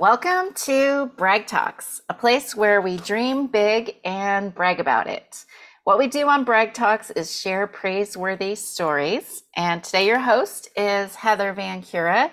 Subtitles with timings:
[0.00, 5.44] Welcome to BragTalks, a place where we dream big and brag about it.
[5.84, 9.42] What we do on BragTalks is share praiseworthy stories.
[9.54, 12.30] And today, your host is Heather VanCura.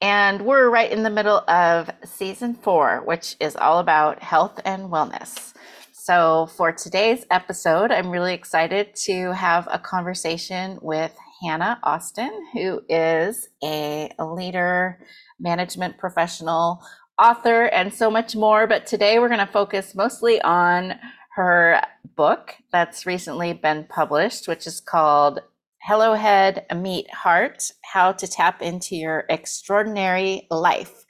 [0.00, 4.84] And we're right in the middle of season four, which is all about health and
[4.84, 5.52] wellness.
[5.92, 11.12] So, for today's episode, I'm really excited to have a conversation with
[11.42, 15.00] Hannah Austin, who is a leader,
[15.38, 16.82] management professional,
[17.20, 18.66] author, and so much more.
[18.66, 20.94] But today we're going to focus mostly on
[21.34, 21.80] her
[22.16, 25.40] book that's recently been published, which is called
[25.82, 31.04] Hello Head Meet Heart How to Tap into Your Extraordinary Life.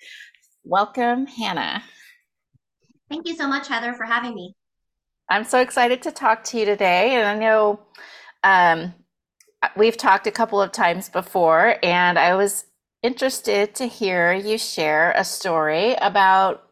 [0.64, 1.82] Welcome, Hannah.
[3.08, 4.54] Thank you so much, Heather, for having me.
[5.28, 7.14] I'm so excited to talk to you today.
[7.14, 7.80] And I know
[8.44, 8.94] um,
[9.76, 12.64] we've talked a couple of times before, and I was
[13.02, 16.64] interested to hear you share a story about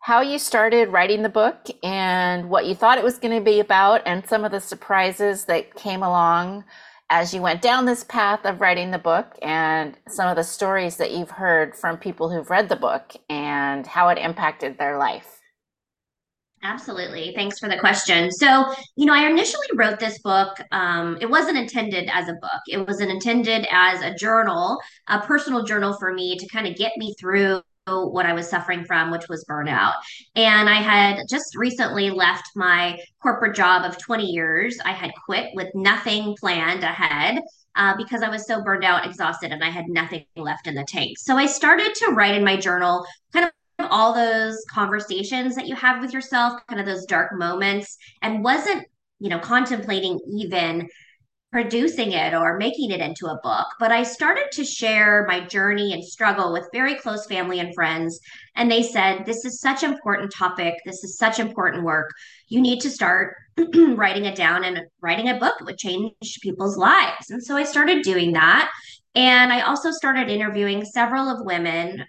[0.00, 3.60] how you started writing the book and what you thought it was going to be
[3.60, 6.64] about, and some of the surprises that came along
[7.08, 10.96] as you went down this path of writing the book, and some of the stories
[10.96, 15.41] that you've heard from people who've read the book and how it impacted their life.
[16.64, 17.32] Absolutely.
[17.34, 18.30] Thanks for the question.
[18.30, 20.56] So, you know, I initially wrote this book.
[20.70, 25.64] Um, it wasn't intended as a book, it was intended as a journal, a personal
[25.64, 29.28] journal for me to kind of get me through what I was suffering from, which
[29.28, 29.94] was burnout.
[30.36, 34.78] And I had just recently left my corporate job of 20 years.
[34.84, 37.40] I had quit with nothing planned ahead.
[37.74, 40.84] Uh, because I was so burned out, exhausted, and I had nothing left in the
[40.86, 41.16] tank.
[41.16, 43.52] So I started to write in my journal kind of
[43.92, 48.86] all those conversations that you have with yourself, kind of those dark moments, and wasn't,
[49.20, 50.88] you know, contemplating even
[51.52, 53.66] producing it or making it into a book.
[53.78, 58.18] But I started to share my journey and struggle with very close family and friends.
[58.56, 60.74] And they said, This is such an important topic.
[60.86, 62.10] This is such important work.
[62.48, 63.36] You need to start
[63.74, 67.30] writing it down and writing a book It would change people's lives.
[67.30, 68.72] And so I started doing that.
[69.14, 72.06] And I also started interviewing several of women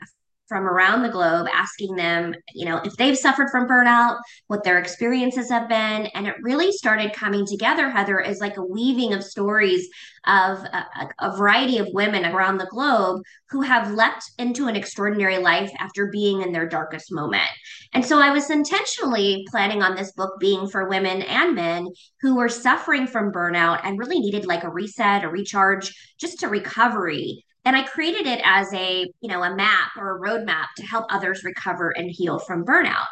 [0.54, 4.78] from around the globe asking them, you know, if they've suffered from burnout, what their
[4.78, 6.06] experiences have been.
[6.14, 9.90] And it really started coming together, Heather, as like a weaving of stories
[10.28, 15.40] of a, a, variety of women around the globe who have leapt into an extraordinary
[15.40, 17.50] life after being in their darkest moment.
[17.94, 21.88] And so I was intentionally planning on this book being for women and men
[22.22, 26.48] who were suffering from burnout and really needed like a reset, a recharge, just to
[26.48, 30.86] recovery and i created it as a you know a map or a roadmap to
[30.86, 33.06] help others recover and heal from burnout.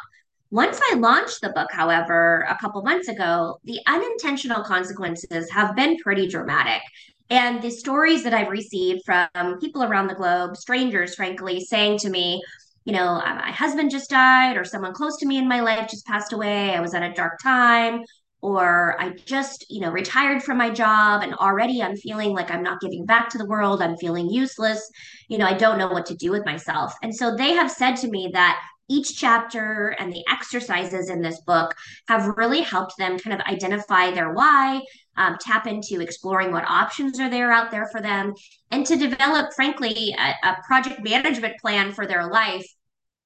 [0.50, 5.96] Once i launched the book however a couple months ago the unintentional consequences have been
[5.98, 6.82] pretty dramatic.
[7.30, 12.10] And the stories that i've received from people around the globe strangers frankly saying to
[12.10, 12.42] me
[12.84, 16.06] you know my husband just died or someone close to me in my life just
[16.06, 16.74] passed away.
[16.74, 18.02] I was at a dark time
[18.42, 22.62] or I just, you know, retired from my job and already I'm feeling like I'm
[22.62, 23.80] not giving back to the world.
[23.80, 24.90] I'm feeling useless.
[25.28, 26.92] You know, I don't know what to do with myself.
[27.02, 28.60] And so they have said to me that
[28.90, 31.72] each chapter and the exercises in this book
[32.08, 34.82] have really helped them kind of identify their why,
[35.16, 38.34] um, tap into exploring what options are there out there for them,
[38.72, 42.66] and to develop, frankly, a, a project management plan for their life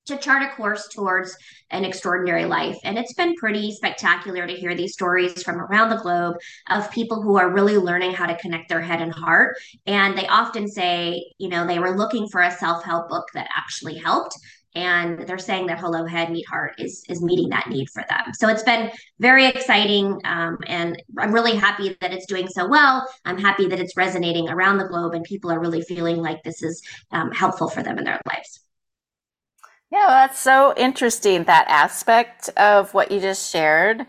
[0.06, 1.36] to chart a course towards
[1.70, 2.78] an extraordinary life.
[2.84, 6.36] And it's been pretty spectacular to hear these stories from around the globe
[6.70, 9.56] of people who are really learning how to connect their head and heart.
[9.86, 13.48] And they often say, you know, they were looking for a self help book that
[13.56, 14.36] actually helped.
[14.76, 18.34] And they're saying that Hello Head Meet Heart is is meeting that need for them.
[18.34, 23.08] So it's been very exciting, um, and I'm really happy that it's doing so well.
[23.24, 26.62] I'm happy that it's resonating around the globe, and people are really feeling like this
[26.62, 28.65] is um, helpful for them in their lives.
[29.92, 34.04] Yeah, that's so interesting, that aspect of what you just shared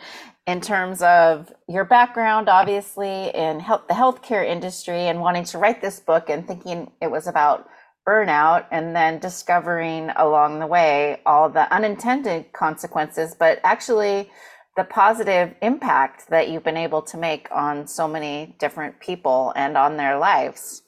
[0.48, 5.82] in terms of your background, obviously, in health, the healthcare industry and wanting to write
[5.82, 7.70] this book and thinking it was about
[8.08, 14.31] burnout and then discovering along the way all the unintended consequences, but actually
[14.78, 19.78] the positive impact that you've been able to make on so many different people and
[19.78, 20.81] on their lives.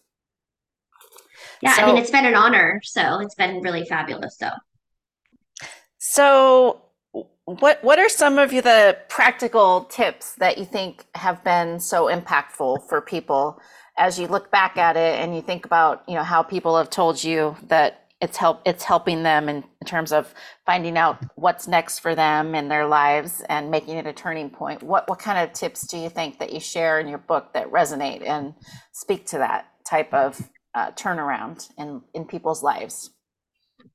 [1.62, 2.80] Yeah, so, I mean, it's been an honor.
[2.84, 4.38] So it's been really fabulous.
[4.40, 4.50] So.
[6.00, 6.82] So,
[7.46, 12.88] what what are some of the practical tips that you think have been so impactful
[12.88, 13.60] for people
[13.98, 16.90] as you look back at it and you think about you know how people have
[16.90, 20.34] told you that it's help it's helping them in, in terms of
[20.66, 24.82] finding out what's next for them in their lives and making it a turning point?
[24.84, 27.72] What what kind of tips do you think that you share in your book that
[27.72, 28.54] resonate and
[28.94, 33.12] speak to that type of uh, turnaround in in people's lives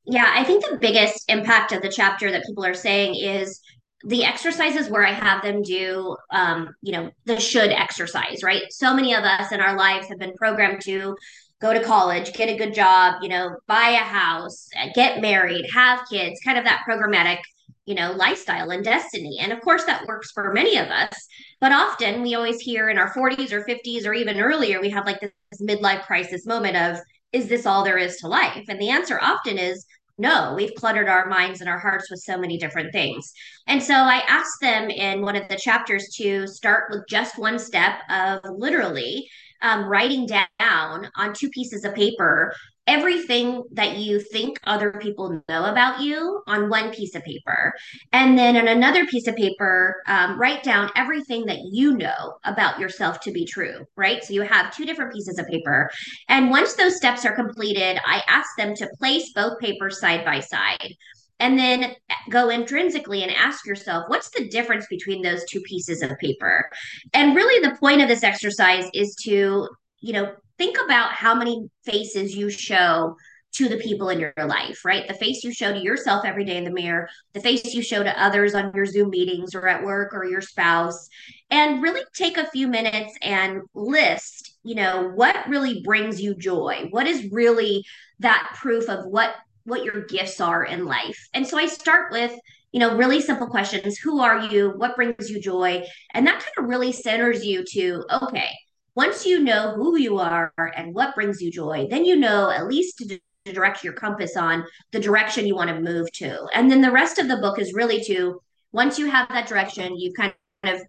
[0.07, 3.61] Yeah, I think the biggest impact of the chapter that people are saying is
[4.05, 8.65] the exercises where I have them do, um, you know, the should exercise, right?
[8.71, 11.17] So many of us in our lives have been programmed to
[11.61, 16.07] go to college, get a good job, you know, buy a house, get married, have
[16.11, 17.39] kids, kind of that programmatic,
[17.87, 19.39] you know, lifestyle and destiny.
[19.41, 21.15] And of course, that works for many of us.
[21.61, 25.07] But often we always hear in our 40s or 50s or even earlier, we have
[25.07, 25.33] like this
[25.63, 26.99] midlife crisis moment of,
[27.35, 28.65] is this all there is to life?
[28.69, 29.85] And the answer often is
[30.17, 33.33] no, we've cluttered our minds and our hearts with so many different things.
[33.67, 37.59] And so I asked them in one of the chapters to start with just one
[37.59, 39.29] step of literally
[39.61, 42.55] um, writing down on two pieces of paper
[42.87, 47.73] everything that you think other people know about you on one piece of paper.
[48.13, 52.79] And then on another piece of paper, um, write down everything that you know about
[52.79, 54.23] yourself to be true, right?
[54.23, 55.91] So you have two different pieces of paper.
[56.29, 60.41] And once those steps are completed, I ask them to place both papers side by
[60.41, 60.95] side
[61.41, 61.95] and then
[62.31, 66.71] go intrinsically and ask yourself what's the difference between those two pieces of paper
[67.13, 69.69] and really the point of this exercise is to
[70.01, 73.17] you know think about how many faces you show
[73.55, 75.07] to the people in your life, right?
[75.07, 78.03] The face you show to yourself every day in the mirror, the face you show
[78.03, 81.09] to others on your Zoom meetings or at work or your spouse,
[81.51, 86.89] and really take a few minutes and list, you know, what really brings you joy?
[86.91, 87.85] What is really
[88.19, 89.35] that proof of what
[89.67, 91.29] what your gifts are in life?
[91.33, 92.37] And so I start with
[92.73, 93.99] you know, really simple questions.
[93.99, 94.73] Who are you?
[94.77, 95.85] What brings you joy?
[96.13, 98.51] And that kind of really centers you to, okay,
[98.95, 102.67] once you know who you are and what brings you joy, then you know at
[102.67, 103.19] least to
[103.53, 106.47] direct your compass on the direction you want to move to.
[106.55, 108.41] And then the rest of the book is really to
[108.73, 110.81] once you have that direction, you've kind of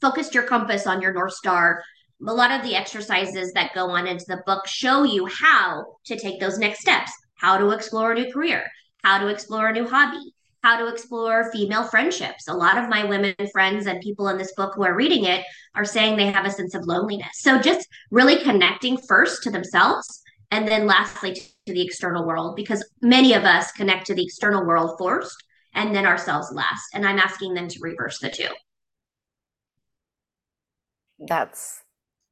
[0.00, 1.82] focused your compass on your North Star.
[2.26, 6.18] A lot of the exercises that go on into the book show you how to
[6.18, 8.64] take those next steps, how to explore a new career,
[9.02, 10.32] how to explore a new hobby,
[10.62, 12.48] how to explore female friendships.
[12.48, 15.44] A lot of my women friends and people in this book who are reading it
[15.74, 17.28] are saying they have a sense of loneliness.
[17.34, 22.84] So just really connecting first to themselves and then lastly to the external world because
[23.02, 25.36] many of us connect to the external world first
[25.74, 28.48] and then ourselves last and i'm asking them to reverse the two
[31.26, 31.82] that's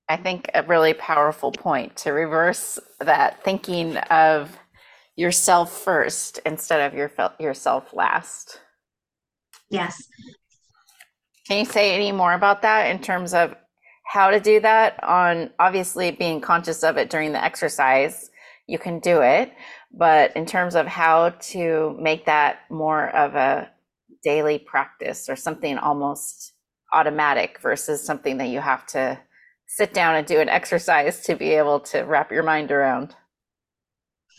[0.08, 4.56] i think a really powerful point to reverse that thinking of
[5.16, 8.61] yourself first instead of your yourself last.
[9.70, 10.08] Yes.
[11.46, 13.55] Can you say any more about that in terms of
[14.06, 15.02] how to do that?
[15.05, 18.31] On obviously being conscious of it during the exercise
[18.66, 19.52] you can do it
[19.96, 23.70] but in terms of how to make that more of a
[24.22, 26.52] daily practice or something almost
[26.93, 29.19] automatic versus something that you have to
[29.67, 33.14] sit down and do an exercise to be able to wrap your mind around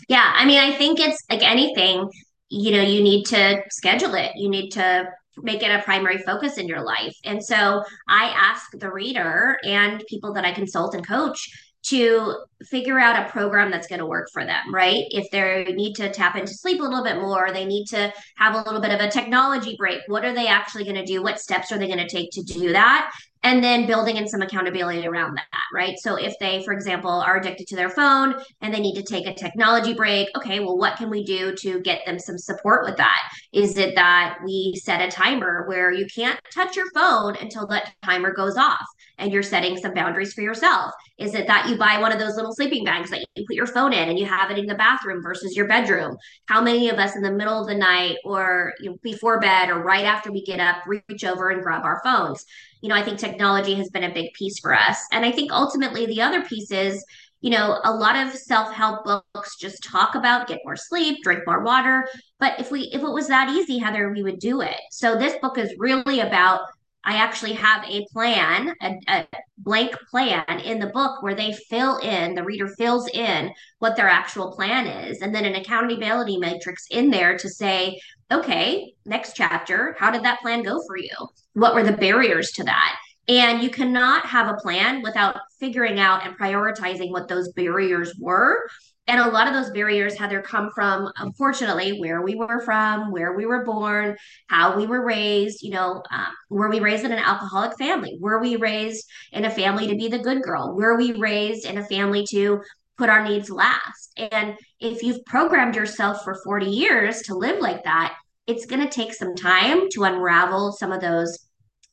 [0.10, 2.10] yeah i mean i think it's like anything
[2.50, 5.08] you know you need to schedule it you need to
[5.38, 7.16] make it a primary focus in your life.
[7.24, 11.50] And so I ask the reader and people that I consult and coach
[11.88, 15.04] to figure out a program that's going to work for them, right?
[15.12, 18.56] If they need to tap into sleep a little bit more, they need to have
[18.56, 20.00] a little bit of a technology break.
[20.08, 21.22] What are they actually going to do?
[21.22, 23.12] What steps are they going to take to do that?
[23.46, 26.00] And then building in some accountability around that, right?
[26.00, 29.28] So if they, for example, are addicted to their phone and they need to take
[29.28, 32.98] a technology break, okay, well, what can we do to get them some support with
[32.98, 33.32] that?
[33.54, 37.94] Is it that we set a timer where you can't touch your phone until that
[38.04, 38.86] timer goes off
[39.20, 40.92] and you're setting some boundaries for yourself?
[41.18, 43.68] Is it that you buy one of those little sleeping bags that you put your
[43.68, 46.18] phone in and you have it in the bathroom versus your bedroom?
[46.48, 49.70] How many of us in the middle of the night or you know, before bed
[49.70, 52.46] or right after we get up reach over and grab our phones?
[52.86, 55.00] you know, I think technology has been a big piece for us.
[55.12, 57.04] And I think ultimately the other piece is,
[57.42, 61.64] you know, a lot of self-help books just talk about get more sleep, drink more
[61.64, 62.08] water.
[62.40, 64.78] But if we if it was that easy, Heather, we would do it.
[64.92, 66.62] So this book is really about
[67.06, 69.28] I actually have a plan, a, a,
[69.60, 74.10] blank plan in the book where they fill in, the reader fills in what their
[74.10, 78.00] actual plan is, and then an accountability matrix in there to say,
[78.32, 81.16] okay, next chapter, how did that plan go for you?
[81.54, 82.98] What were the barriers to that?
[83.28, 88.68] And you cannot have a plan without figuring out and prioritizing what those barriers were.
[89.08, 93.34] And a lot of those barriers, Heather, come from, unfortunately, where we were from, where
[93.34, 95.62] we were born, how we were raised.
[95.62, 98.18] You know, um, were we raised in an alcoholic family?
[98.20, 100.76] Were we raised in a family to be the good girl?
[100.76, 102.62] Were we raised in a family to
[102.98, 104.12] put our needs last.
[104.18, 108.16] And if you've programmed yourself for 40 years to live like that,
[108.48, 111.38] it's going to take some time to unravel some of those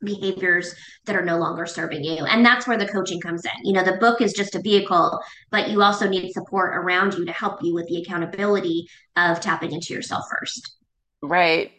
[0.04, 2.24] behaviors that are no longer serving you.
[2.24, 3.52] And that's where the coaching comes in.
[3.64, 7.24] You know, the book is just a vehicle, but you also need support around you
[7.24, 10.76] to help you with the accountability of tapping into yourself first.
[11.22, 11.72] Right.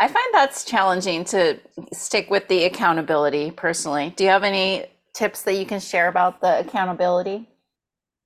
[0.00, 1.58] I find that's challenging to
[1.92, 4.14] stick with the accountability personally.
[4.16, 7.48] Do you have any tips that you can share about the accountability?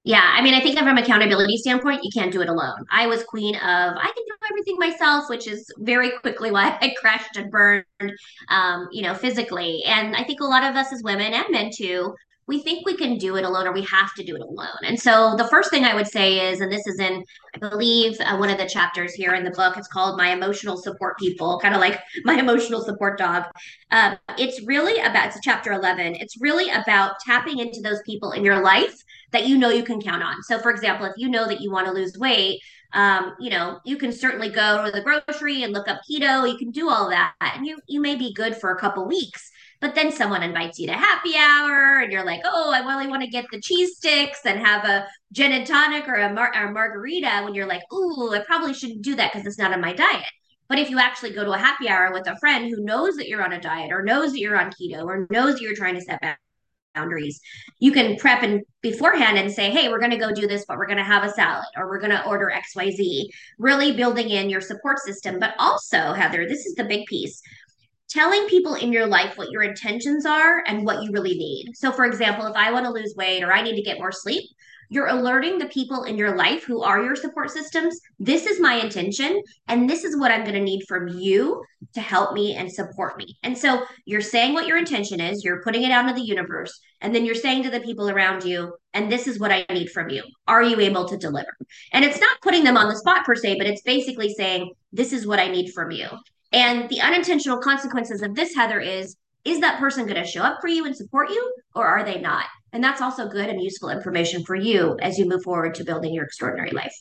[0.05, 2.85] Yeah, I mean, I think from accountability standpoint, you can't do it alone.
[2.91, 6.93] I was queen of I can do everything myself, which is very quickly why I
[7.01, 7.85] crashed and burned,
[8.49, 9.83] um, you know, physically.
[9.87, 12.15] And I think a lot of us as women and men too,
[12.49, 14.67] we think we can do it alone or we have to do it alone.
[14.83, 18.21] And so the first thing I would say is, and this is in, I believe,
[18.21, 21.61] uh, one of the chapters here in the book, it's called My Emotional Support People,
[21.63, 23.45] kind of like my emotional support dog.
[23.93, 26.17] Uh, it's really about, it's chapter 11.
[26.17, 30.01] It's really about tapping into those people in your life that you know you can
[30.01, 30.43] count on.
[30.43, 32.61] So, for example, if you know that you want to lose weight,
[32.93, 36.51] um, you know, you can certainly go to the grocery and look up keto.
[36.51, 39.51] You can do all that, and you you may be good for a couple weeks.
[39.81, 43.23] But then someone invites you to happy hour, and you're like, "Oh, I really want
[43.23, 46.67] to get the cheese sticks and have a gin and tonic or a, mar- or
[46.67, 49.81] a margarita." When you're like, "Ooh, I probably shouldn't do that because it's not on
[49.81, 50.27] my diet."
[50.69, 53.29] But if you actually go to a happy hour with a friend who knows that
[53.29, 55.95] you're on a diet or knows that you're on keto or knows that you're trying
[55.97, 56.39] to set back
[56.95, 57.41] boundaries.
[57.79, 60.77] You can prep and beforehand and say, hey, we're going to go do this, but
[60.77, 63.25] we're going to have a salad or we're going to order XYZ,
[63.59, 65.39] really building in your support system.
[65.39, 67.43] But also, Heather, this is the big piece
[68.13, 71.73] telling people in your life what your intentions are and what you really need.
[71.75, 74.13] So, for example, if I want to lose weight or I need to get more
[74.13, 74.45] sleep,
[74.93, 77.99] you're alerting the people in your life who are your support systems.
[78.19, 82.01] This is my intention, and this is what I'm going to need from you to
[82.03, 83.39] help me and support me.
[83.43, 86.79] And so you're saying what your intention is, you're putting it out into the universe,
[87.01, 89.89] and then you're saying to the people around you, and this is what I need
[89.89, 90.25] from you.
[90.47, 91.57] Are you able to deliver?
[91.95, 95.15] And it's not putting them on the spot per se, but it's basically saying, this
[95.15, 96.09] is what I need from you.
[96.53, 100.59] And the unintentional consequences of this, Heather, is is that person going to show up
[100.61, 102.45] for you and support you, or are they not?
[102.73, 106.15] And that's also good and useful information for you as you move forward to building
[106.15, 106.95] your extraordinary life.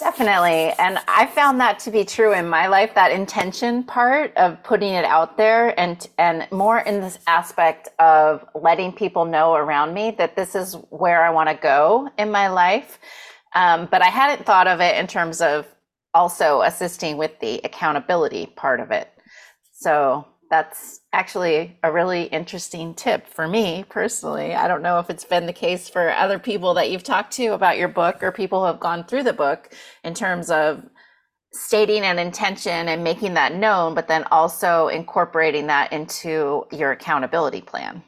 [0.00, 0.72] Definitely.
[0.78, 4.92] And I found that to be true in my life, that intention part of putting
[4.92, 10.10] it out there and and more in this aspect of letting people know around me
[10.18, 12.98] that this is where I want to go in my life.
[13.54, 15.64] Um, but I hadn't thought of it in terms of
[16.12, 19.08] also assisting with the accountability part of it.
[19.72, 24.54] So that's actually a really interesting tip for me personally.
[24.54, 27.48] I don't know if it's been the case for other people that you've talked to
[27.48, 29.74] about your book or people who have gone through the book
[30.04, 30.82] in terms of
[31.52, 37.60] stating an intention and making that known, but then also incorporating that into your accountability
[37.60, 38.02] plan.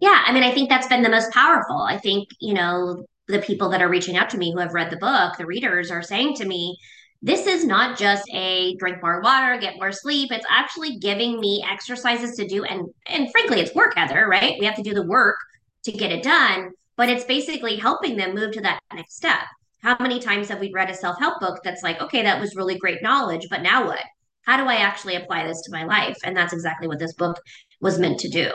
[0.00, 1.78] Yeah, I mean, I think that's been the most powerful.
[1.78, 4.90] I think, you know, the people that are reaching out to me who have read
[4.90, 6.76] the book, the readers are saying to me,
[7.22, 10.32] this is not just a drink more water, get more sleep.
[10.32, 12.64] It's actually giving me exercises to do.
[12.64, 14.56] And and frankly, it's work, Heather, right?
[14.58, 15.36] We have to do the work
[15.84, 19.40] to get it done, but it's basically helping them move to that next step.
[19.82, 22.76] How many times have we read a self-help book that's like, okay, that was really
[22.76, 24.04] great knowledge, but now what?
[24.44, 26.18] How do I actually apply this to my life?
[26.24, 27.40] And that's exactly what this book
[27.80, 28.50] was meant to do.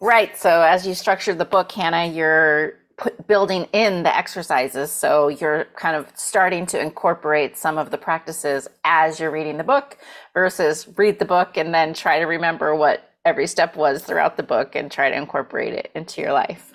[0.00, 0.36] Right.
[0.36, 2.74] So as you structured the book, Hannah, you're
[3.04, 4.90] put, building in the exercises.
[4.90, 9.64] So you're kind of starting to incorporate some of the practices as you're reading the
[9.64, 9.98] book
[10.32, 14.42] versus read the book and then try to remember what every step was throughout the
[14.42, 16.72] book and try to incorporate it into your life.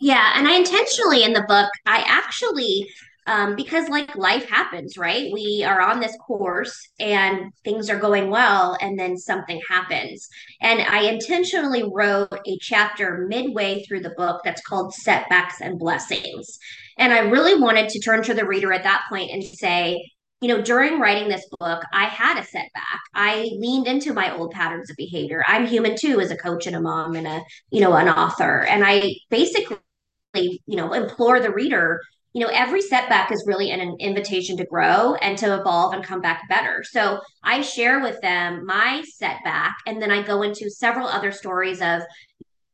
[0.00, 2.90] Yeah, and I intentionally in the book, I actually
[3.30, 5.32] um, because like life happens, right?
[5.32, 10.28] We are on this course and things are going well, and then something happens.
[10.60, 16.58] And I intentionally wrote a chapter midway through the book that's called Setbacks and Blessings.
[16.98, 20.10] And I really wanted to turn to the reader at that point and say,
[20.40, 23.00] you know, during writing this book, I had a setback.
[23.14, 25.44] I leaned into my old patterns of behavior.
[25.46, 28.64] I'm human too, as a coach and a mom and a, you know, an author.
[28.64, 29.78] And I basically,
[30.34, 32.00] you know, implore the reader
[32.32, 36.04] you know, every setback is really an, an, invitation to grow and to evolve and
[36.04, 36.84] come back better.
[36.84, 41.82] So I share with them my setback, and then I go into several other stories
[41.82, 42.02] of,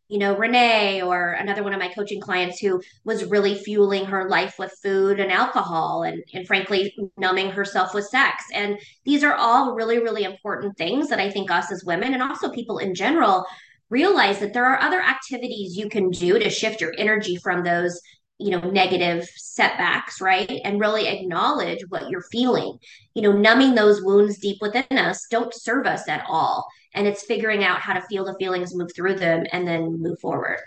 [0.09, 4.29] you know, Renee or another one of my coaching clients who was really fueling her
[4.29, 8.45] life with food and alcohol and, and frankly, numbing herself with sex.
[8.53, 12.23] And these are all really, really important things that I think us as women and
[12.23, 13.47] also people in general
[13.89, 18.01] realize that there are other activities you can do to shift your energy from those
[18.39, 22.77] you know negative setbacks right and really acknowledge what you're feeling
[23.15, 27.25] you know numbing those wounds deep within us don't serve us at all and it's
[27.25, 30.59] figuring out how to feel the feelings move through them and then move forward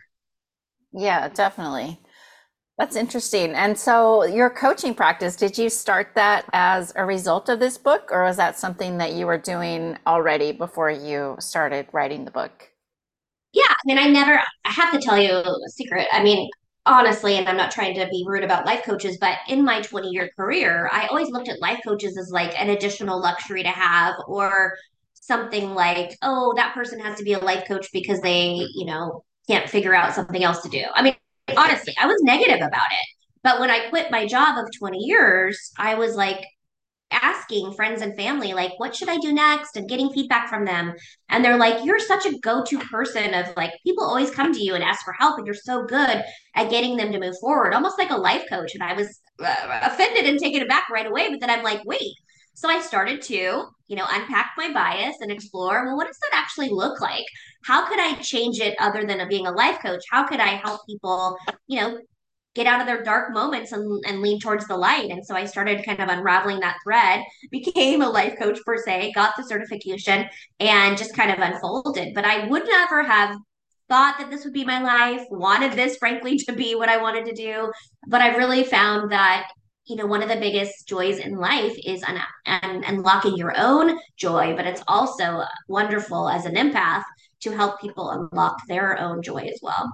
[0.92, 2.00] yeah definitely
[2.80, 3.54] That's interesting.
[3.56, 8.10] And so, your coaching practice, did you start that as a result of this book,
[8.12, 12.72] or was that something that you were doing already before you started writing the book?
[13.54, 16.08] Yeah, I mean, I never, I have to tell you a secret.
[16.12, 16.50] I mean,
[16.90, 20.10] honestly, and I'm not trying to be rude about life coaches, but in my 20
[20.10, 24.16] year career, I always looked at life coaches as like an additional luxury to have,
[24.28, 24.76] or
[25.14, 29.24] something like, oh, that person has to be a life coach because they, you know,
[29.48, 30.84] can't figure out something else to do.
[30.94, 31.16] I mean,
[31.56, 33.08] honestly, I was negative about it.
[33.44, 36.44] But when I quit my job of 20 years, I was like,
[37.12, 39.76] asking friends and family like what should i do next?
[39.76, 40.94] and getting feedback from them.
[41.30, 44.76] And they're like you're such a go-to person of like people always come to you
[44.76, 46.24] and ask for help and you're so good
[46.56, 49.80] at getting them to move forward almost like a life coach and i was uh,
[49.84, 52.14] offended and taken aback right away but then i'm like wait.
[52.54, 53.36] So i started to
[53.88, 57.26] you know unpack my bias and explore well what does that actually look like?
[57.64, 60.04] How could i change it other than being a life coach?
[60.12, 61.38] How could i help people
[61.68, 62.00] you know
[62.60, 65.10] get out of their dark moments and, and lean towards the light.
[65.12, 69.14] And so I started kind of unraveling that thread, became a life coach per se,
[69.16, 70.26] got the certification,
[70.60, 72.14] and just kind of unfolded.
[72.14, 73.38] But I would never have
[73.88, 77.26] thought that this would be my life, wanted this, frankly, to be what I wanted
[77.28, 77.72] to do.
[78.10, 79.50] But I really found that
[79.86, 83.98] you know one of the biggest joys in life is un- un- unlocking your own
[84.18, 87.02] joy but it's also wonderful as an empath
[87.40, 89.92] to help people unlock their own joy as well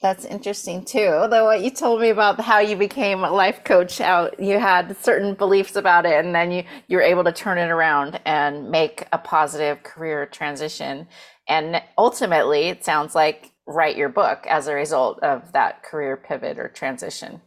[0.00, 1.26] That's interesting too.
[1.30, 4.96] Though what you told me about how you became a life coach, how you had
[4.96, 8.70] certain beliefs about it, and then you you were able to turn it around and
[8.70, 11.06] make a positive career transition.
[11.48, 16.58] And ultimately, it sounds like write your book as a result of that career pivot
[16.58, 17.42] or transition.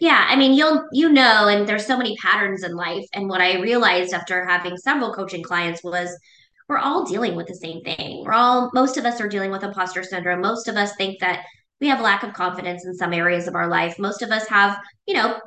[0.00, 3.04] Yeah, I mean, you'll you know, and there's so many patterns in life.
[3.14, 6.16] And what I realized after having several coaching clients was
[6.68, 8.24] we're all dealing with the same thing.
[8.24, 10.40] We're all most of us are dealing with imposter syndrome.
[10.40, 11.44] Most of us think that
[11.82, 13.98] we have a lack of confidence in some areas of our life.
[13.98, 15.40] Most of us have, you know,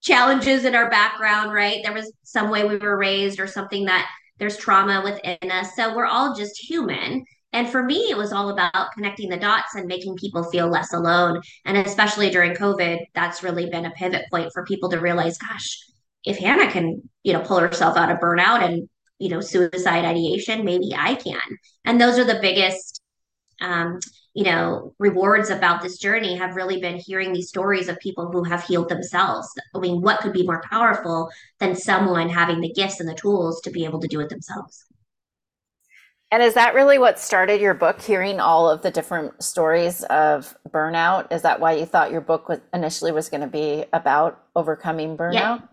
[0.00, 1.80] challenges in our background, right?
[1.82, 5.74] There was some way we were raised or something that there's trauma within us.
[5.74, 7.24] So we're all just human.
[7.52, 10.92] And for me, it was all about connecting the dots and making people feel less
[10.92, 11.40] alone.
[11.64, 15.76] And especially during COVID, that's really been a pivot point for people to realize, gosh,
[16.24, 18.88] if Hannah can, you know, pull herself out of burnout and,
[19.18, 21.40] you know, suicide ideation, maybe I can.
[21.84, 23.02] And those are the biggest
[23.60, 23.98] um,
[24.34, 28.44] you know, rewards about this journey have really been hearing these stories of people who
[28.44, 29.48] have healed themselves.
[29.74, 33.60] I mean, what could be more powerful than someone having the gifts and the tools
[33.62, 34.84] to be able to do it themselves?
[36.32, 40.56] And is that really what started your book, hearing all of the different stories of
[40.68, 41.32] burnout?
[41.32, 45.16] Is that why you thought your book was initially was going to be about overcoming
[45.26, 45.68] Yeah, burnout?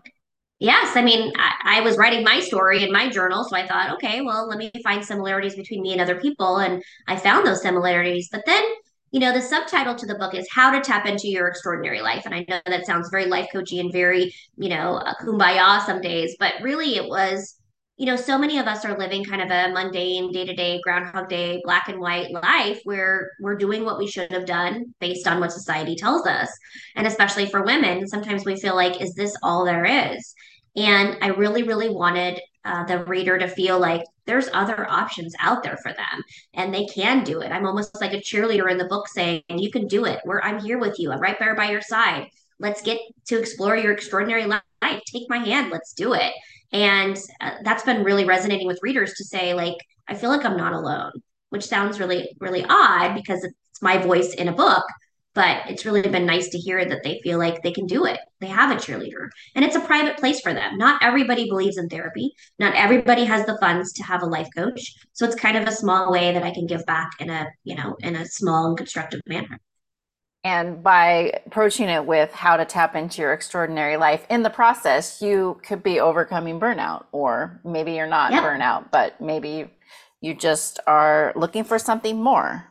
[0.60, 3.92] Yes, I mean, I, I was writing my story in my journal, so I thought,
[3.94, 7.62] okay, well, let me find similarities between me and other people, and I found those
[7.62, 8.28] similarities.
[8.32, 8.64] But then,
[9.12, 12.22] you know, the subtitle to the book is "How to Tap into Your Extraordinary Life,"
[12.26, 16.00] and I know that sounds very life coachy and very, you know, uh, kumbaya some
[16.00, 17.54] days, but really, it was,
[17.96, 20.80] you know, so many of us are living kind of a mundane, day to day,
[20.82, 25.26] Groundhog Day, black and white life where we're doing what we should have done based
[25.28, 26.50] on what society tells us,
[26.96, 30.34] and especially for women, sometimes we feel like, is this all there is?
[30.78, 35.64] And I really, really wanted uh, the reader to feel like there's other options out
[35.64, 36.22] there for them
[36.54, 37.50] and they can do it.
[37.50, 40.20] I'm almost like a cheerleader in the book saying, You can do it.
[40.24, 41.10] We're, I'm here with you.
[41.10, 42.28] I'm right there by your side.
[42.60, 44.62] Let's get to explore your extraordinary life.
[44.82, 45.72] Take my hand.
[45.72, 46.32] Let's do it.
[46.70, 50.56] And uh, that's been really resonating with readers to say, like, I feel like I'm
[50.56, 51.12] not alone,
[51.48, 54.84] which sounds really, really odd because it's my voice in a book
[55.38, 58.18] but it's really been nice to hear that they feel like they can do it.
[58.40, 60.76] They have a cheerleader and it's a private place for them.
[60.76, 62.32] Not everybody believes in therapy.
[62.58, 64.96] Not everybody has the funds to have a life coach.
[65.12, 67.76] So it's kind of a small way that I can give back in a, you
[67.76, 69.60] know, in a small and constructive manner.
[70.42, 75.22] And by approaching it with how to tap into your extraordinary life in the process,
[75.22, 79.70] you could be overcoming burnout, or maybe you're not burnout, but maybe
[80.20, 82.66] you just are looking for something more.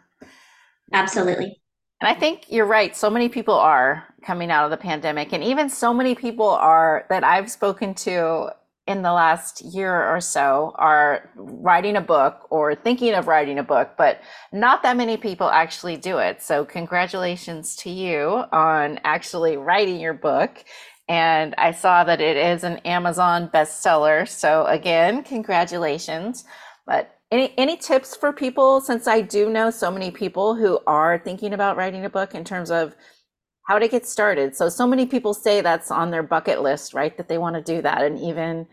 [0.91, 1.61] absolutely.
[1.99, 2.95] And I think you're right.
[2.95, 7.05] So many people are coming out of the pandemic, and even so many people are
[7.09, 8.51] that I've spoken to
[8.87, 13.63] in the last year or so are writing a book or thinking of writing a
[13.63, 14.21] book, but
[14.53, 16.41] not that many people actually do it.
[16.41, 20.63] So, congratulations to you on actually writing your book.
[21.09, 24.27] And I saw that it is an Amazon bestseller.
[24.27, 26.45] So, again, congratulations.
[26.85, 31.19] But any any tips for people since I do know so many people who are
[31.19, 32.95] thinking about writing a book in terms of
[33.67, 34.55] how to get started.
[34.55, 37.15] So so many people say that's on their bucket list, right?
[37.17, 38.01] That they want to do that.
[38.01, 38.65] And even,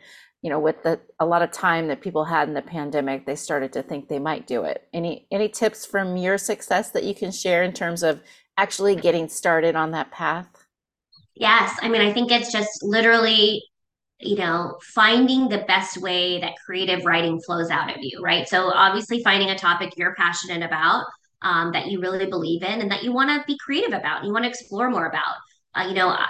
[0.43, 3.37] you know, with the a lot of time that people had in the pandemic, they
[3.37, 4.87] started to think they might do it.
[4.93, 8.21] Any any tips from your success that you can share in terms of
[8.57, 10.47] actually getting started on that path?
[11.35, 11.77] Yes.
[11.83, 13.65] I mean, I think it's just literally,
[14.27, 18.49] you know, finding the best way that creative writing flows out of you, right?
[18.49, 21.05] So, obviously, finding a topic you're passionate about,
[21.43, 24.33] um, that you really believe in, and that you want to be creative about, you
[24.33, 25.35] want to explore more about.
[25.75, 26.27] Uh, you know, uh,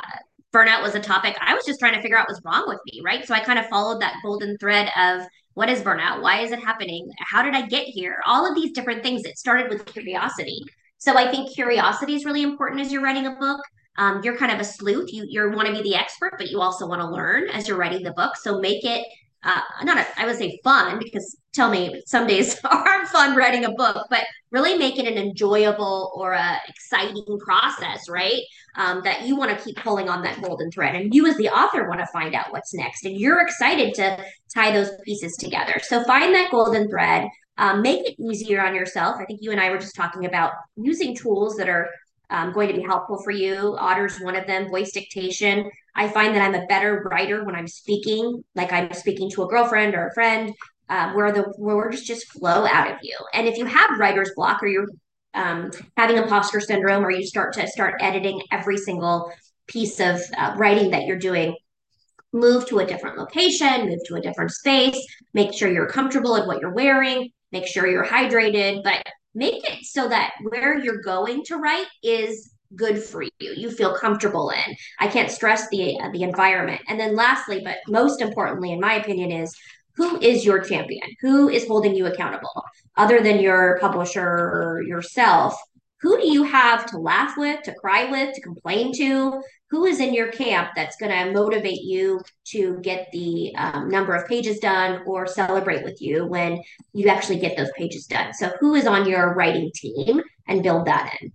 [0.53, 3.01] burnout was a topic I was just trying to figure out what's wrong with me,
[3.05, 3.27] right?
[3.27, 6.21] So, I kind of followed that golden thread of what is burnout?
[6.21, 7.09] Why is it happening?
[7.19, 8.21] How did I get here?
[8.27, 9.25] All of these different things.
[9.25, 10.61] It started with curiosity.
[10.99, 13.61] So, I think curiosity is really important as you're writing a book
[13.97, 15.13] um, you're kind of a sleuth.
[15.13, 17.77] You you want to be the expert, but you also want to learn as you're
[17.77, 18.37] writing the book.
[18.37, 19.07] So make it
[19.45, 23.65] uh, not a, I would say fun because tell me some days aren't fun writing
[23.65, 28.41] a book, but really make it an enjoyable or a exciting process, right?
[28.77, 31.49] Um, that you want to keep pulling on that golden thread, and you as the
[31.49, 35.75] author want to find out what's next, and you're excited to tie those pieces together.
[35.83, 37.29] So find that golden thread.
[37.57, 39.15] Um, make it easier on yourself.
[39.21, 41.89] I think you and I were just talking about using tools that are
[42.35, 43.77] um, going to be helpful for you.
[43.79, 45.71] Otter's one of them, voice dictation.
[45.95, 49.47] I find that I'm a better writer when I'm speaking, like I'm speaking to a
[49.47, 50.53] girlfriend or a friend,
[50.89, 53.17] um, where the words just flow out of you.
[53.33, 54.89] And if you have writer's block or you're
[55.35, 59.33] um, having imposter syndrome, or you start to start editing every single
[59.69, 61.57] piece of uh, writing that you're doing,
[62.33, 64.99] move to a different location, move to a different space,
[65.35, 69.85] make sure you're comfortable in what you're wearing, make sure you're hydrated, but make it
[69.85, 74.77] so that where you're going to write is good for you you feel comfortable in.
[74.99, 76.81] I can't stress the uh, the environment.
[76.89, 79.55] And then lastly but most importantly in my opinion is
[79.97, 81.09] who is your champion?
[81.21, 82.65] Who is holding you accountable?
[82.97, 85.57] Other than your publisher or yourself
[86.05, 90.01] who do you have to laugh with to cry with to complain to who is
[90.01, 94.59] in your camp that's going to motivate you to get the um, number of pages
[94.59, 96.63] done or celebrate with you when
[96.93, 98.35] you actually get those pages done.
[98.35, 101.33] So, who is on your writing team and build that in?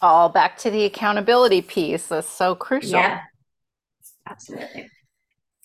[0.00, 2.06] All back to the accountability piece.
[2.06, 2.92] That's so crucial.
[2.92, 3.20] Yeah,
[4.26, 4.88] absolutely.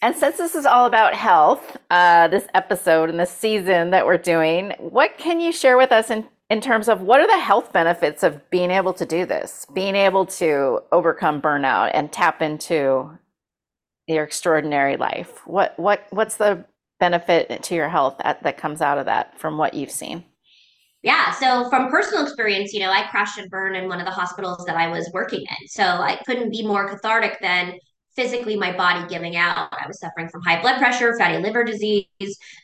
[0.01, 4.17] And since this is all about health, uh, this episode and this season that we're
[4.17, 7.73] doing, what can you share with us in in terms of what are the health
[7.73, 13.17] benefits of being able to do this, being able to overcome burnout and tap into
[14.07, 15.45] your extraordinary life?
[15.45, 16.65] What what what's the
[16.99, 20.23] benefit to your health at, that comes out of that from what you've seen?
[21.03, 24.11] Yeah, so from personal experience, you know, I crashed and burned in one of the
[24.11, 25.67] hospitals that I was working in.
[25.67, 27.77] So I couldn't be more cathartic than
[28.15, 29.69] physically my body giving out.
[29.71, 32.07] I was suffering from high blood pressure, fatty liver disease,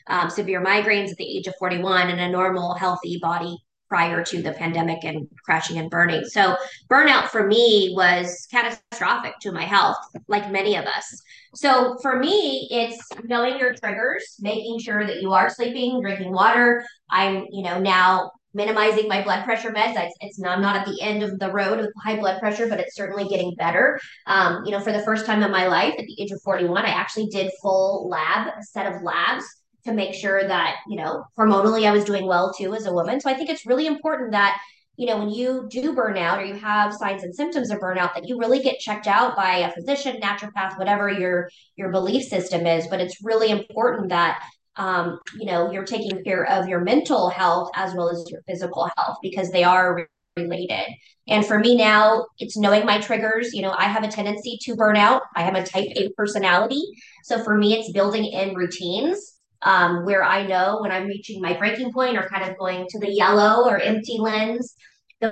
[0.08, 3.56] um, severe migraines at the age of 41, and a normal, healthy body
[3.94, 6.24] prior to the pandemic and crashing and burning.
[6.24, 6.56] So
[6.90, 11.22] burnout for me was catastrophic to my health, like many of us.
[11.54, 16.84] So for me, it's knowing your triggers, making sure that you are sleeping, drinking water.
[17.08, 19.94] I'm, you know, now minimizing my blood pressure meds.
[20.20, 22.96] It's, I'm not at the end of the road with high blood pressure, but it's
[22.96, 24.00] certainly getting better.
[24.26, 26.84] Um, you know, for the first time in my life at the age of 41,
[26.84, 29.44] I actually did full lab, a set of labs
[29.86, 33.20] to make sure that, you know, hormonally I was doing well too as a woman.
[33.20, 34.60] So I think it's really important that,
[34.96, 38.28] you know, when you do burnout or you have signs and symptoms of burnout, that
[38.28, 42.86] you really get checked out by a physician, naturopath, whatever your your belief system is.
[42.88, 44.42] But it's really important that
[44.76, 48.90] um, you know, you're taking care of your mental health as well as your physical
[48.96, 50.92] health because they are related.
[51.28, 53.52] And for me now, it's knowing my triggers.
[53.52, 55.22] You know, I have a tendency to burn out.
[55.36, 56.82] I have a type A personality.
[57.22, 59.33] So for me, it's building in routines
[59.64, 62.98] um, where I know when I'm reaching my breaking point or kind of going to
[62.98, 64.74] the yellow or empty lens,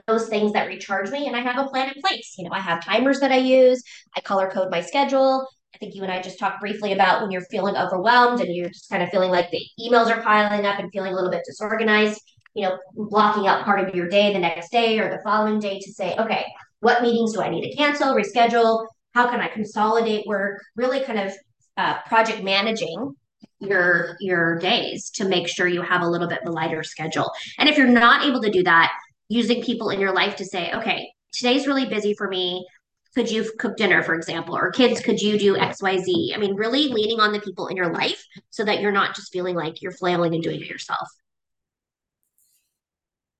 [0.09, 1.27] those things that recharge me.
[1.27, 2.35] And I have a plan in place.
[2.38, 3.83] You know, I have timers that I use,
[4.16, 5.47] I color code my schedule.
[5.75, 8.68] I think you and I just talked briefly about when you're feeling overwhelmed and you're
[8.68, 11.42] just kind of feeling like the emails are piling up and feeling a little bit
[11.47, 12.21] disorganized,
[12.55, 15.79] you know, blocking out part of your day the next day or the following day
[15.79, 16.45] to say, okay,
[16.81, 18.87] what meetings do I need to cancel, reschedule?
[19.14, 20.62] How can I consolidate work?
[20.77, 21.33] Really kind of
[21.77, 23.14] uh, project managing
[23.62, 27.31] your your days to make sure you have a little bit of a lighter schedule.
[27.59, 28.92] And if you're not able to do that,
[29.29, 32.66] using people in your life to say, okay, today's really busy for me.
[33.14, 36.35] Could you cook dinner, for example, or kids, could you do XYZ?
[36.35, 39.33] I mean, really leaning on the people in your life so that you're not just
[39.33, 41.09] feeling like you're flailing and doing it yourself.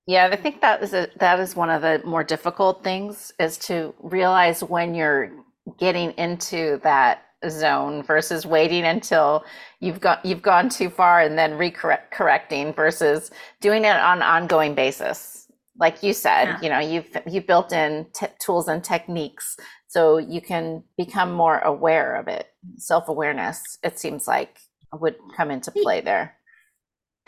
[0.07, 3.57] Yeah, I think that is a that is one of the more difficult things is
[3.59, 5.31] to realize when you're
[5.79, 9.45] getting into that zone versus waiting until
[9.81, 14.75] you've got you've gone too far and then recorrecting versus doing it on an ongoing
[14.75, 15.47] basis.
[15.79, 16.61] Like you said yeah.
[16.63, 19.57] you know you've you've built in t- tools and techniques
[19.89, 22.49] so you can become more aware of it.
[22.77, 24.59] Self-awareness it seems like
[24.93, 26.37] would come into play there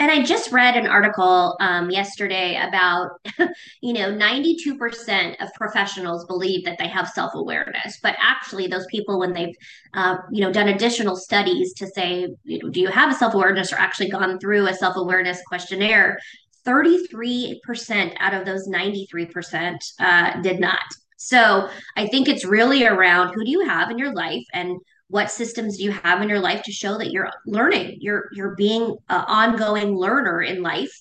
[0.01, 3.11] And I just read an article um, yesterday about,
[3.81, 9.33] you know, 92% of professionals believe that they have self-awareness, but actually those people, when
[9.33, 9.55] they've,
[9.95, 13.73] uh, you know, done additional studies to say, you know, do you have a self-awareness
[13.73, 16.19] or actually gone through a self-awareness questionnaire,
[16.67, 20.81] 33% out of those 93% uh, did not.
[21.17, 25.31] So I think it's really around who do you have in your life and what
[25.31, 27.99] systems do you have in your life to show that you're learning?
[28.01, 30.93] You're you're being an ongoing learner in life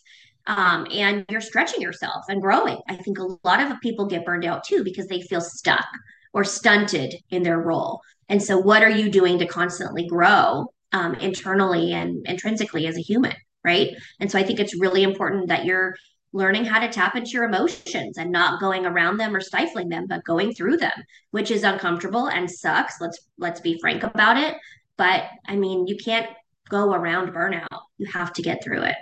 [0.48, 2.78] um, and you're stretching yourself and growing.
[2.90, 5.86] I think a lot of people get burned out too because they feel stuck
[6.34, 8.02] or stunted in their role.
[8.30, 13.02] And so what are you doing to constantly grow um, internally and intrinsically as a
[13.02, 13.34] human
[13.66, 13.92] right?
[14.20, 15.96] And so i think it's really important that you're
[16.34, 20.06] learning how to tap into your emotions and not going around them or stifling them
[20.08, 23.00] but going through them which is uncomfortable and sucks.
[23.00, 24.56] Let's let's be frank about it.
[24.98, 26.28] But i mean you can't
[26.70, 27.68] go around burnout.
[27.98, 28.96] You have to get through it.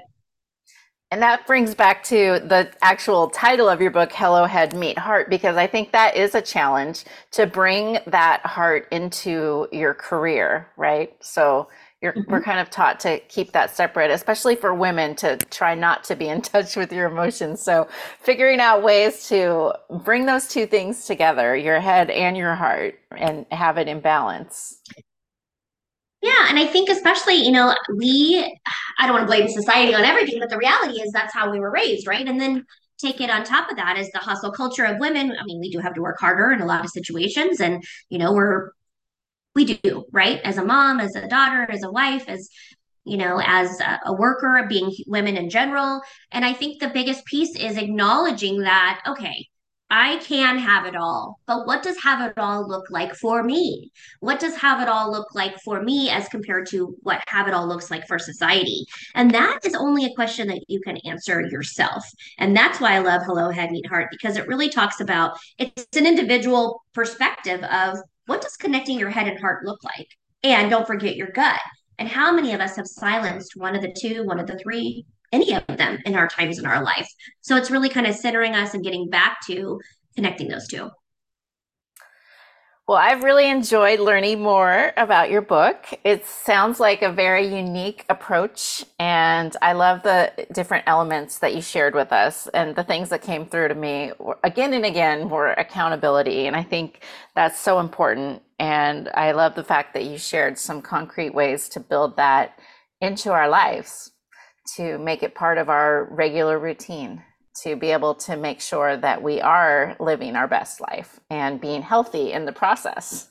[1.11, 5.29] And that brings back to the actual title of your book, Hello Head Meet Heart,
[5.29, 11.13] because I think that is a challenge to bring that heart into your career, right?
[11.19, 11.67] So
[12.03, 12.31] mm-hmm.
[12.31, 16.15] we're kind of taught to keep that separate, especially for women to try not to
[16.15, 17.61] be in touch with your emotions.
[17.61, 17.87] So
[18.19, 23.45] figuring out ways to bring those two things together, your head and your heart, and
[23.51, 24.79] have it in balance.
[26.21, 28.57] Yeah, and I think especially, you know, we
[28.99, 31.59] I don't want to blame society on everything, but the reality is that's how we
[31.59, 32.27] were raised, right?
[32.27, 32.63] And then
[32.99, 35.35] take it on top of that is the hustle culture of women.
[35.39, 38.19] I mean, we do have to work harder in a lot of situations and, you
[38.19, 38.71] know, we're
[39.55, 40.39] we do, right?
[40.43, 42.49] As a mom, as a daughter, as a wife, as
[43.03, 46.01] you know, as a, a worker, being women in general.
[46.31, 49.47] And I think the biggest piece is acknowledging that, okay,
[49.93, 53.91] I can have it all, but what does have it all look like for me?
[54.21, 57.53] What does have it all look like for me as compared to what have it
[57.53, 58.85] all looks like for society?
[59.15, 62.05] And that is only a question that you can answer yourself.
[62.37, 65.97] And that's why I love Hello Head Meet Heart because it really talks about it's
[65.97, 70.07] an individual perspective of what does connecting your head and heart look like?
[70.43, 71.60] And don't forget your gut.
[71.99, 75.05] And how many of us have silenced one of the two, one of the three,
[75.31, 77.07] any of them in our times in our life?
[77.41, 79.79] So it's really kind of centering us and getting back to
[80.15, 80.89] connecting those two.
[82.91, 85.86] Well, I've really enjoyed learning more about your book.
[86.04, 91.62] It sounds like a very unique approach, and I love the different elements that you
[91.62, 92.47] shared with us.
[92.47, 94.12] And the things that came through to me
[94.43, 96.47] again and again were accountability.
[96.47, 96.99] And I think
[97.34, 98.41] that's so important.
[98.60, 102.60] And I love the fact that you shared some concrete ways to build that
[102.99, 104.12] into our lives
[104.75, 107.23] to make it part of our regular routine
[107.63, 111.81] to be able to make sure that we are living our best life and being
[111.81, 113.27] healthy in the process.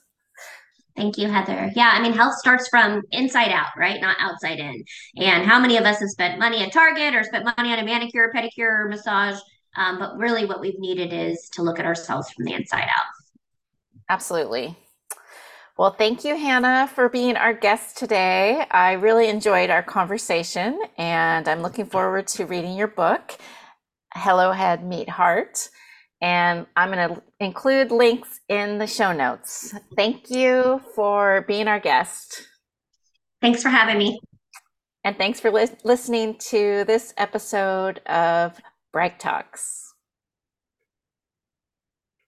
[0.97, 1.71] Thank you, Heather.
[1.75, 4.01] Yeah, I mean, health starts from inside out, right?
[4.01, 4.85] Not outside in.
[5.17, 7.85] And how many of us have spent money at Target or spent money on a
[7.85, 9.39] manicure, pedicure, massage?
[9.77, 13.07] Um, but really, what we've needed is to look at ourselves from the inside out.
[14.09, 14.77] Absolutely.
[15.79, 18.67] Well, thank you, Hannah, for being our guest today.
[18.71, 23.39] I really enjoyed our conversation, and I'm looking forward to reading your book.
[24.15, 25.69] Hello Head Meet Heart.
[26.23, 29.75] And I'm going to include links in the show notes.
[29.97, 32.47] Thank you for being our guest.
[33.41, 34.21] Thanks for having me.
[35.03, 38.61] And thanks for li- listening to this episode of
[38.95, 39.90] BragTalks.